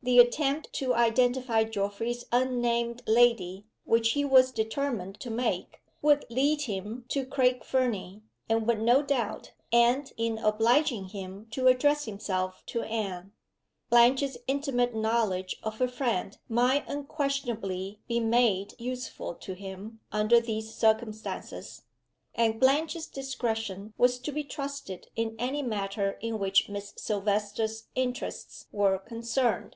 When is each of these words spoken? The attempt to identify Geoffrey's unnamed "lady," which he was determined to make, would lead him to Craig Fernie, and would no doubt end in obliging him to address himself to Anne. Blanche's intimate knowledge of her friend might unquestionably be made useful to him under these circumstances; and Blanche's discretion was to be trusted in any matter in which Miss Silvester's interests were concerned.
The 0.00 0.20
attempt 0.20 0.72
to 0.74 0.94
identify 0.94 1.64
Geoffrey's 1.64 2.24
unnamed 2.32 3.02
"lady," 3.08 3.66
which 3.84 4.12
he 4.12 4.24
was 4.24 4.52
determined 4.52 5.18
to 5.20 5.28
make, 5.28 5.82
would 6.00 6.24
lead 6.30 6.62
him 6.62 7.04
to 7.08 7.26
Craig 7.26 7.62
Fernie, 7.64 8.22
and 8.48 8.64
would 8.68 8.80
no 8.80 9.02
doubt 9.02 9.52
end 9.72 10.12
in 10.16 10.38
obliging 10.38 11.06
him 11.06 11.46
to 11.50 11.66
address 11.66 12.04
himself 12.04 12.62
to 12.66 12.82
Anne. 12.84 13.32
Blanche's 13.90 14.38
intimate 14.46 14.94
knowledge 14.94 15.56
of 15.64 15.78
her 15.78 15.88
friend 15.88 16.38
might 16.48 16.88
unquestionably 16.88 18.00
be 18.06 18.20
made 18.20 18.74
useful 18.80 19.34
to 19.34 19.52
him 19.54 19.98
under 20.12 20.40
these 20.40 20.72
circumstances; 20.72 21.82
and 22.36 22.60
Blanche's 22.60 23.08
discretion 23.08 23.92
was 23.98 24.18
to 24.20 24.30
be 24.32 24.44
trusted 24.44 25.08
in 25.16 25.34
any 25.40 25.60
matter 25.60 26.12
in 26.22 26.38
which 26.38 26.68
Miss 26.68 26.94
Silvester's 26.96 27.88
interests 27.96 28.68
were 28.72 28.98
concerned. 28.98 29.74